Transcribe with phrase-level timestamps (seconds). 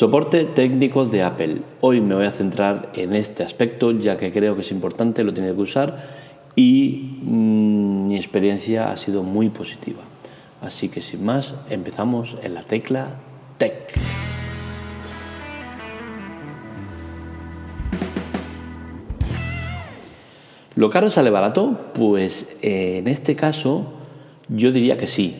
[0.00, 1.60] Soporte técnico de Apple.
[1.82, 5.34] Hoy me voy a centrar en este aspecto ya que creo que es importante, lo
[5.34, 5.98] tiene que usar
[6.56, 10.00] y mm, mi experiencia ha sido muy positiva.
[10.62, 13.16] Así que sin más, empezamos en la tecla
[13.58, 13.92] Tech.
[20.76, 21.92] ¿Lo caro sale barato?
[21.92, 23.92] Pues en este caso
[24.48, 25.36] yo diría que sí,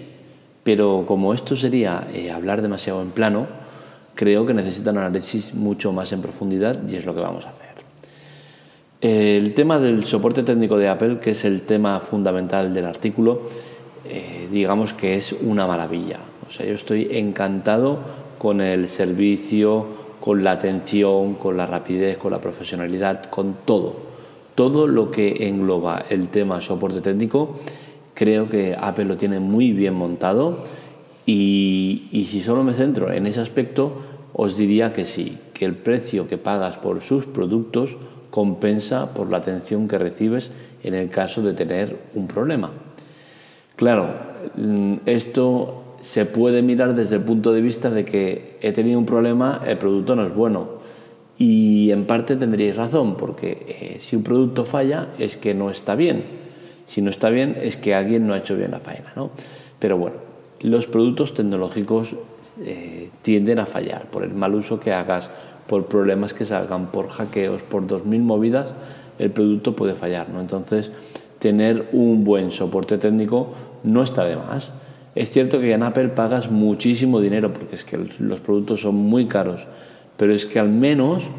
[0.64, 3.59] pero como esto sería eh, hablar demasiado en plano,
[4.20, 7.48] creo que necesita un análisis mucho más en profundidad y es lo que vamos a
[7.48, 7.70] hacer.
[9.00, 13.44] El tema del soporte técnico de Apple, que es el tema fundamental del artículo,
[14.04, 16.18] eh, digamos que es una maravilla.
[16.46, 17.98] O sea, yo estoy encantado
[18.36, 19.86] con el servicio,
[20.20, 24.10] con la atención, con la rapidez, con la profesionalidad, con todo
[24.60, 27.56] todo lo que engloba el tema soporte técnico,
[28.12, 30.58] creo que Apple lo tiene muy bien montado
[31.32, 33.92] y, si solo me centro en ese aspecto,
[34.32, 37.96] os diría que sí, que el precio que pagas por sus productos
[38.30, 40.50] compensa por la atención que recibes
[40.82, 42.70] en el caso de tener un problema.
[43.76, 44.12] Claro,
[44.56, 49.06] mm, esto se puede mirar desde el punto de vista de que he tenido un
[49.06, 50.80] problema, el producto no es bueno.
[51.38, 55.94] Y en parte tendríais razón, porque eh, si un producto falla es que no está
[55.94, 56.24] bien.
[56.86, 59.12] Si no está bien es que alguien no ha hecho bien la faena.
[59.16, 59.30] ¿no?
[59.78, 60.29] Pero bueno,
[60.60, 62.16] los productos tecnológicos
[62.60, 65.30] eh, tienden a fallar por el mal uso que hagas,
[65.66, 68.74] por problemas que salgan, por hackeos, por 2.000 movidas,
[69.18, 70.28] el producto puede fallar.
[70.28, 70.40] ¿no?
[70.40, 70.90] Entonces,
[71.38, 73.52] tener un buen soporte técnico
[73.84, 74.72] no está de más.
[75.14, 79.26] Es cierto que en Apple pagas muchísimo dinero porque es que los productos son muy
[79.26, 79.66] caros
[80.20, 81.30] pero es que al menos,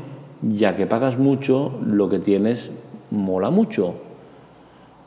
[0.42, 2.72] ya que pagas mucho, lo que tienes
[3.12, 3.94] mola mucho.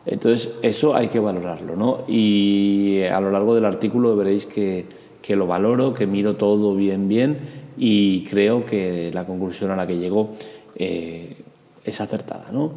[0.06, 2.04] Entonces, eso hay que valorarlo, ¿no?
[2.06, 4.86] Y a lo largo del artículo veréis que,
[5.28, 7.38] lo valoro, que miro todo bien, bien,
[7.78, 10.30] y creo que la conclusión a la que llego
[10.76, 11.36] eh,
[11.84, 12.72] es acertada, ¿no?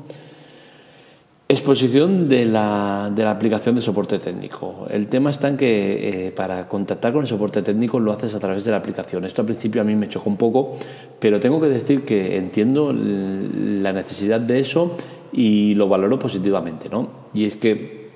[1.49, 4.85] Exposición de la, de la, aplicación de soporte técnico.
[4.89, 8.39] El tema está en que eh, para contactar con el soporte técnico lo haces a
[8.39, 9.23] través de la aplicación.
[9.23, 10.73] Esto al principio a mí me chocó un poco,
[11.19, 14.97] pero tengo que decir que entiendo la necesidad de eso
[15.31, 16.89] y lo valoro positivamente.
[16.89, 17.16] ¿no?
[17.33, 18.07] Y es que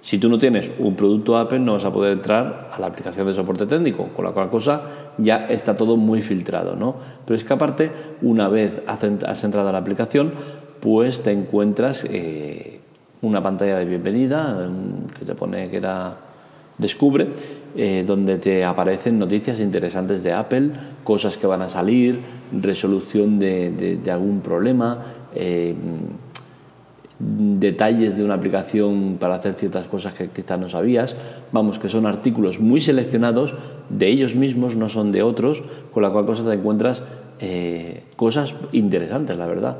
[0.00, 3.26] si tú no tienes un producto Apple no vas a poder entrar a la aplicación
[3.26, 4.82] de soporte técnico, con la cual cosa
[5.18, 6.76] ya está todo muy filtrado.
[6.76, 6.96] ¿no?
[7.26, 7.90] Pero es que aparte,
[8.22, 10.32] una vez has entrado a la aplicación,
[10.80, 12.80] pues te encuentras eh,
[13.22, 14.70] una pantalla de bienvenida
[15.18, 16.16] que te pone que era
[16.78, 17.26] Descubre,
[17.76, 20.70] eh, donde te aparecen noticias interesantes de Apple,
[21.02, 22.20] cosas que van a salir,
[22.52, 24.98] resolución de, algún problema,
[25.34, 25.74] eh,
[27.18, 31.16] detalles de una aplicación para hacer ciertas cosas que quizás no sabías.
[31.52, 33.54] Vamos, que son artículos muy seleccionados
[33.88, 35.62] de ellos mismos, no son de otros,
[35.92, 37.02] con la cual cosa te encuentras
[38.16, 39.78] cosas interesantes, la verdad.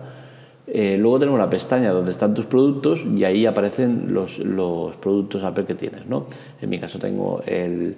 [0.71, 5.43] Eh, luego tenemos la pestaña donde están tus productos y ahí aparecen los, los productos
[5.43, 6.07] Apple que tienes.
[6.07, 6.27] ¿no?
[6.61, 7.97] En mi caso tengo el,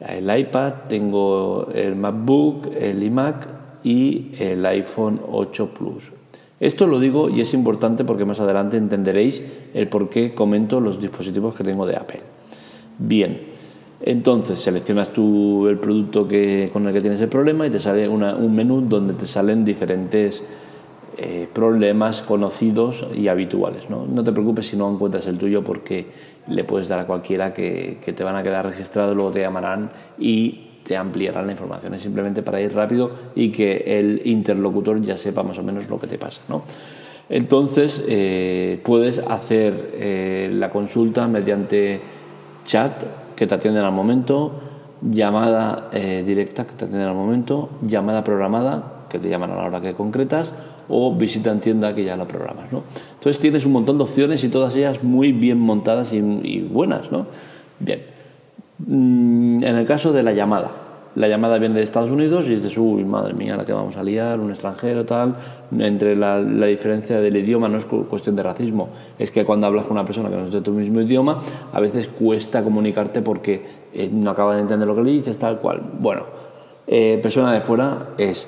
[0.00, 3.48] el, iPad, tengo el MacBook, el iMac
[3.84, 6.12] y el iPhone 8 Plus.
[6.60, 9.42] Esto lo digo y es importante porque más adelante entenderéis
[9.74, 12.20] el por qué comento los dispositivos que tengo de Apple.
[12.98, 13.42] Bien,
[14.00, 18.08] entonces seleccionas tú el producto que, con el que tienes el problema y te sale
[18.08, 20.42] un menú donde te salen diferentes
[21.20, 23.90] eh, problemas conocidos y habituales.
[23.90, 24.22] ¿no?
[24.22, 26.06] te preocupes si no encuentras el tuyo porque
[26.46, 30.67] le puedes dar a cualquiera que, te van a quedar registrados, luego te llamarán y
[30.88, 31.92] te ampliarán la información.
[31.92, 36.00] Es simplemente para ir rápido y que el interlocutor ya sepa más o menos lo
[36.00, 36.40] que te pasa.
[36.48, 36.62] ¿no?
[37.28, 42.00] Entonces, eh, puedes hacer eh, la consulta mediante
[42.64, 43.04] chat
[43.36, 44.52] que te atienden al momento,
[45.02, 49.80] llamada directa que te atienden al momento, llamada programada que te llaman a la hora
[49.80, 50.54] que concretas
[50.88, 52.72] o visita en tienda que ya la programas.
[52.72, 52.84] ¿no?
[53.14, 57.10] Entonces tienes un montón de opciones y todas ellas muy bien montadas y, buenas.
[57.10, 57.26] ¿no?
[57.78, 58.02] Bien,
[58.86, 60.70] en el caso de la llamada,
[61.18, 64.04] la llamada viene de Estados Unidos y dices, uy, madre mía, la que vamos a
[64.04, 65.34] liar, un extranjero, tal.
[65.76, 69.96] Entre la, diferencia del idioma no es cuestión de racismo, es que cuando hablas con
[69.96, 71.40] una persona que no es de tu mismo idioma,
[71.72, 75.58] a veces cuesta comunicarte porque eh, no acaba de entender lo que le dices, tal
[75.58, 75.82] cual.
[75.98, 76.22] Bueno,
[76.86, 78.46] eh, persona de fuera es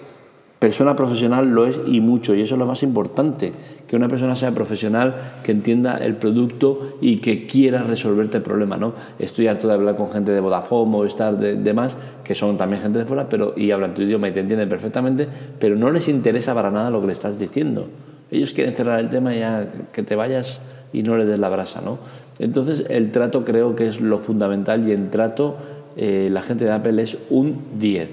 [0.60, 3.54] Persona profesional lo es y mucho, y eso es lo más importante,
[3.88, 8.76] que una persona sea profesional, que entienda el producto y que quiera resolverte el problema.
[8.76, 8.92] ¿no?
[9.18, 12.98] Estoy harto de hablar con gente de Vodafone, Movistar, de demás, que son también gente
[12.98, 15.26] de fuera, pero, y hablan tu idioma y te entienden perfectamente,
[15.58, 17.88] pero no les interesa para nada lo que le estás diciendo.
[18.30, 20.60] Ellos quieren cerrar el tema y ya que te vayas
[20.92, 21.80] y no le des la brasa.
[21.80, 21.96] ¿no?
[22.38, 25.56] Entonces el trato creo que es lo fundamental y en trato
[25.96, 28.10] eh, la gente de Apple es un 10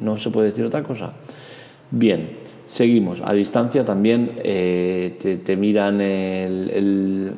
[0.00, 1.12] No se puede decir otra cosa.
[1.92, 3.20] Bien, seguimos.
[3.22, 7.34] A distancia también eh, te, miran el,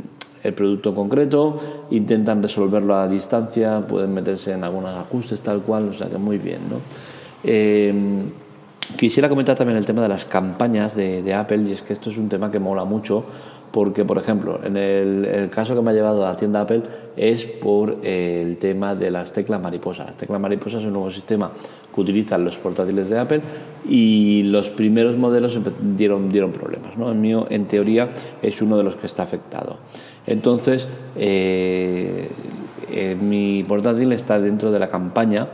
[0.55, 6.09] producto concreto, intentan resolverlo a distancia, pueden meterse en algunos ajustes tal cual, o sea
[6.09, 6.61] que muy bien.
[6.71, 6.77] ¿no?
[7.43, 8.31] Em,
[8.97, 12.11] quisiera comentar también el tema de las campañas de, de Apple, y es que esto
[12.11, 13.25] es un tema que mola mucho
[13.75, 16.83] porque, por ejemplo, en el, caso que me ha llevado a la tienda Apple
[17.17, 20.07] es por el tema de las teclas mariposas.
[20.07, 21.51] Las teclas mariposas es un nuevo sistema
[21.93, 23.41] que utilizan los portátiles de Apple
[23.89, 25.59] y los primeros modelos
[25.97, 26.93] dieron, dieron problemas.
[26.97, 28.11] El mío, en teoría,
[28.41, 29.79] es uno de los que está afectado.
[30.25, 30.87] Entonces,
[31.17, 32.31] eh,
[32.93, 35.49] eh, mi portátil está dentro de la campaña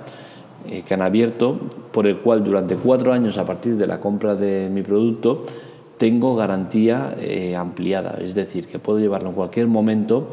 [0.69, 1.59] eh, que han abierto,
[1.91, 5.43] por el cual durante cuatro años a partir de la compra de mi producto,
[6.01, 10.31] tengo garantía eh, ampliada, es decir, que puedo llevarlo en cualquier momento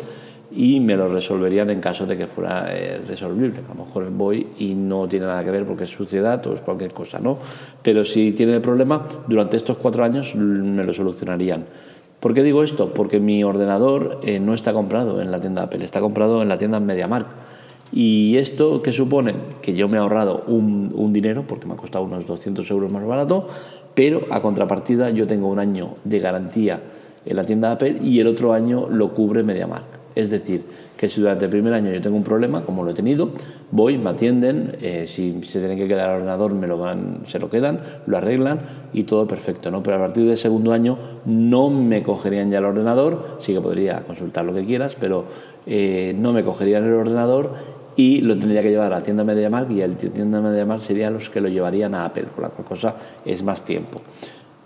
[0.49, 3.59] y me lo resolverían en caso de que fuera eh, resolvible.
[3.69, 6.61] A lo mejor voy y no tiene nada que ver porque es suciedad o es
[6.61, 7.37] cualquier cosa, ¿no?
[7.81, 11.65] Pero si tiene el problema, durante estos cuatro años me lo solucionarían.
[12.21, 12.93] ¿Por qué digo esto?
[12.93, 16.57] Porque mi ordenador eh, no está comprado en la tienda Apple, está comprado en la
[16.57, 17.27] tienda MediaMark.
[17.91, 19.35] ¿Y esto qué supone?
[19.61, 22.89] Que yo me he ahorrado un, un dinero, porque me ha costado unos 200 euros
[22.89, 23.47] más barato,
[23.97, 26.79] pero a contrapartida yo tengo un año de garantía
[27.25, 29.85] en la tienda Apple y el otro año lo cubre MediaMark.
[30.13, 30.61] Es decir,
[30.95, 33.31] que si durante el primer año yo tengo un problema, como lo he tenido,
[33.71, 37.39] voy, me atienden, eh, si se tiene que quedar el ordenador me lo van, se
[37.39, 38.59] lo quedan, lo arreglan
[38.94, 39.71] y todo perfecto.
[39.71, 39.81] ¿no?
[39.81, 44.01] Pero a partir del segundo año no me cogerían ya el ordenador, sí que podría
[44.01, 45.25] consultar lo que quieras, pero
[45.65, 49.71] eh, no me cogerían el ordenador y lo tendría que llevar a la tienda MediaMark
[49.71, 52.95] y el tienda MediaMark serían los que lo llevarían a Apple, con la cual cosa
[53.25, 54.01] es más tiempo.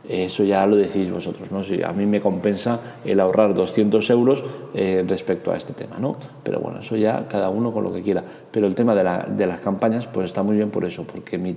[0.07, 1.63] Eso ya lo decís vosotros, ¿no?
[1.63, 4.43] Si a mí me compensa el ahorrar 200 euros
[4.73, 6.17] eh, respecto a este tema, ¿no?
[6.43, 8.21] Pero bueno, eso ya cada uno con lo que quiera.
[8.51, 11.37] Pero el tema de, la, de las campañas, pues está muy bien por eso, porque
[11.37, 11.55] mi,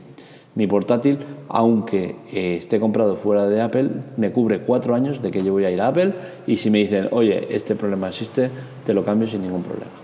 [0.54, 1.18] mi portátil,
[1.48, 5.64] aunque eh, esté comprado fuera de Apple, me cubre cuatro años de que yo voy
[5.64, 6.12] a ir a Apple
[6.46, 8.50] y si me dicen, oye, este problema existe,
[8.84, 10.03] te lo cambio sin ningún problema.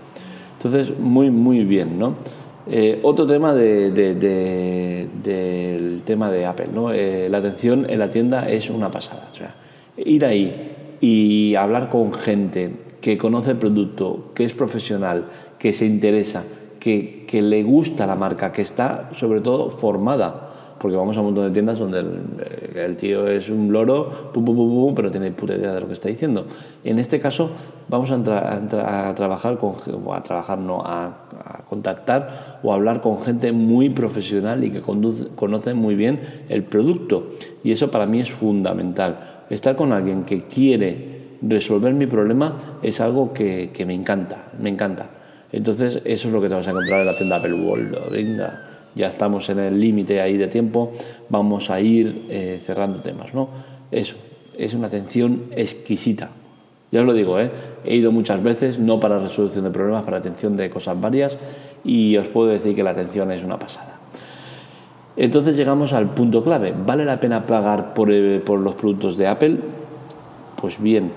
[0.63, 2.17] Entonces, muy, muy bien, ¿no?
[2.67, 3.89] Eh, otro tema de,
[5.23, 6.93] del tema de Apple, ¿no?
[6.93, 9.27] Eh, la atención en la tienda es una pasada.
[9.31, 9.55] O sea,
[9.97, 15.25] ir ahí y hablar con gente que conoce el producto, que es profesional,
[15.57, 16.43] que se interesa,
[16.79, 21.27] que, que le gusta la marca, que está sobre todo formada porque vamos a un
[21.27, 22.03] montón de tiendas donde
[22.75, 25.93] el, tío es un loro, pum, pum, pum, pero tiene puta idea de lo que
[25.93, 26.47] está diciendo.
[26.83, 27.51] En este caso
[27.87, 29.75] vamos a, a, trabajar con,
[30.11, 31.27] a trabajar, no, a,
[31.69, 36.19] contactar o a hablar con gente muy profesional y que conduce, conoce muy bien
[36.49, 37.27] el producto.
[37.63, 39.43] Y eso para mí es fundamental.
[39.51, 44.69] Estar con alguien que quiere resolver mi problema es algo que, que me encanta, me
[44.69, 45.11] encanta.
[45.51, 48.11] Entonces eso es lo que te vas a encontrar en la tienda Apple World.
[48.11, 50.91] Venga ya estamos en el límite ahí de tiempo,
[51.29, 53.33] vamos a ir eh, cerrando temas.
[53.33, 53.49] ¿no?
[53.91, 54.15] Eso,
[54.57, 56.29] es una atención exquisita.
[56.91, 57.49] Ya os lo digo, ¿eh?
[57.85, 61.37] he ido muchas veces, no para resolución de problemas, para atención de cosas varias,
[61.85, 63.99] y os puedo decir que la atención es una pasada.
[65.15, 66.73] Entonces llegamos al punto clave.
[66.85, 69.57] ¿Vale la pena pagar por, eh, por los productos de Apple?
[70.59, 71.11] Pues bien,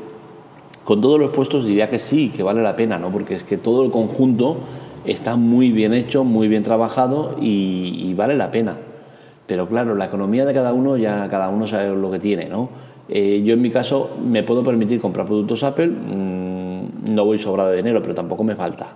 [0.85, 3.11] con todos los puestos diría que sí, que vale la pena, ¿no?
[3.11, 4.59] porque es que todo el conjunto
[5.05, 8.77] está muy bien hecho, muy bien trabajado y, vale la pena.
[9.47, 12.71] Pero claro, la economía de cada uno ya cada uno sabe lo que tiene, ¿no?
[13.09, 17.71] Eh, yo en mi caso me puedo permitir comprar productos Apple, mm, no voy sobrado
[17.71, 18.87] de dinero, pero tampoco me falta.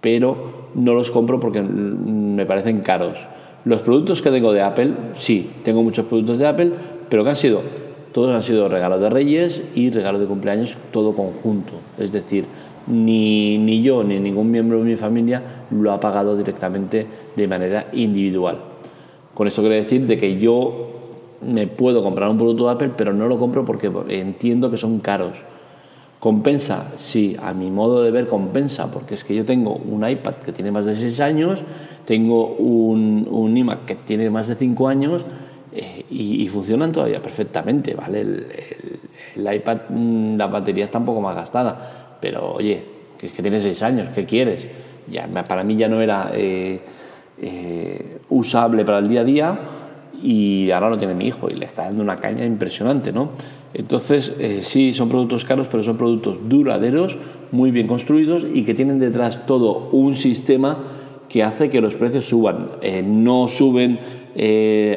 [0.00, 3.26] Pero no los compro porque me parecen caros.
[3.64, 6.72] Los productos que tengo de Apple, sí, tengo muchos productos de Apple,
[7.08, 7.60] pero que han sido,
[8.12, 11.72] todos han sido regalos de Reyes y regalos de cumpleaños, todo conjunto.
[11.98, 12.46] Es decir,
[12.86, 17.06] ni, ni yo ni ningún miembro de mi familia lo ha pagado directamente
[17.36, 18.58] de manera individual.
[19.34, 20.88] Con esto quiero decir de que yo
[21.46, 25.00] me puedo comprar un producto de Apple, pero no lo compro porque entiendo que son
[25.00, 25.42] caros.
[26.18, 26.92] ¿Compensa?
[26.96, 30.52] Sí, a mi modo de ver compensa, porque es que yo tengo un iPad que
[30.52, 31.64] tiene más de 6 años,
[32.04, 35.24] tengo un, un iMac que tiene más de 5 años
[35.72, 38.20] eh, y, funcionan todavía perfectamente, ¿vale?
[38.20, 38.46] El,
[39.36, 42.82] el, iPad, mm, la batería está un poco más gastada, pero oye,
[43.20, 44.66] que es que tienes seis años, ¿qué quieres?
[45.10, 46.80] Ya, para mí ya no era eh,
[47.40, 49.58] eh, usable para el día a día
[50.22, 53.30] y ahora lo tiene mi hijo y le está dando una caña impresionante, ¿no?
[53.74, 57.18] Entonces, eh, sí, son productos caros, pero son productos duraderos,
[57.52, 60.78] muy bien construidos y que tienen detrás todo un sistema
[61.28, 62.70] que hace que los precios suban.
[63.04, 64.00] no suben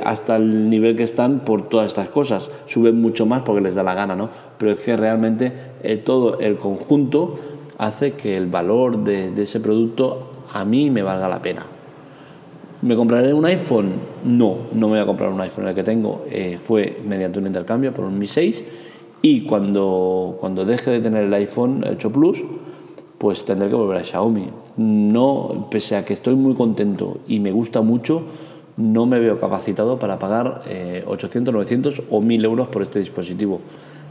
[0.03, 3.83] hasta el nivel que están por todas estas cosas, suben mucho más porque les da
[3.83, 4.29] la gana, ¿no?
[4.57, 5.51] Pero es que realmente
[5.83, 7.35] eh, todo el conjunto
[7.77, 11.65] hace que el valor de, ese producto a mí me valga la pena.
[12.81, 13.91] ¿Me compraré un iPhone?
[14.25, 15.67] No, no me voy a comprar un iPhone.
[15.67, 18.63] El que tengo eh, fue mediante un intercambio por un Mi 6
[19.21, 22.43] y cuando, cuando deje de tener el iPhone 8 Plus,
[23.17, 24.49] pues tendré que volver a Xiaomi.
[24.77, 28.23] No, pese a que estoy muy contento y me gusta mucho,
[28.75, 30.63] no me veo capacitado para pagar
[31.05, 33.61] 800, eh, 900 o 1000 euros por este dispositivo.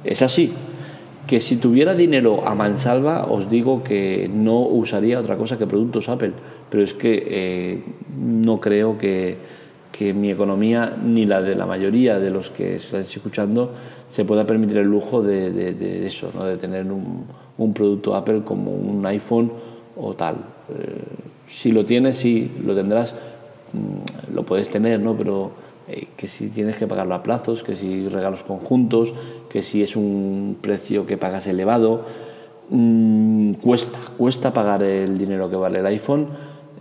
[0.05, 0.53] Es así.
[1.27, 6.09] Que si tuviera dinero a mansalva, os digo que no usaría otra cosa que productos
[6.09, 6.33] Apple,
[6.69, 7.83] pero es que eh,
[8.19, 9.37] no creo que,
[9.93, 13.73] que, mi economía, ni la de la mayoría de los que estáis escuchando,
[14.09, 16.45] se pueda permitir el lujo de, de, eso, ¿no?
[16.45, 17.25] de tener un,
[17.57, 19.53] un, producto Apple como un iPhone
[19.97, 20.37] o tal.
[20.71, 20.99] Eh,
[21.47, 23.15] si lo tienes, sí, lo tendrás,
[23.73, 25.17] mm, lo puedes tener, ¿no?
[25.17, 25.53] pero
[25.89, 29.13] eh, que si tienes que pagarlo a plazos, que si regalos conjuntos,
[29.49, 32.03] que si es un precio que pagas elevado,
[32.71, 36.29] mm, cuesta, cuesta pagar el dinero que vale el iPhone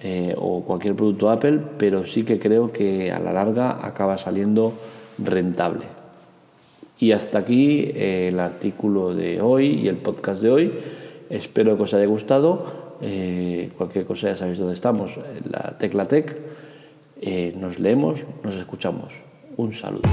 [0.01, 4.73] eh, o cualquier producto Apple, pero sí que creo que a la larga acaba saliendo
[5.17, 5.85] rentable.
[6.99, 10.73] Y hasta aquí eh, el artículo de hoy y el podcast de hoy.
[11.29, 12.91] Espero que os haya gustado.
[13.77, 15.17] cualquier cosa ya sabéis dónde estamos,
[15.49, 16.37] la Tecla Tech.
[17.21, 19.13] Eh, nos leemos, nos escuchamos.
[19.55, 20.09] Un saludo.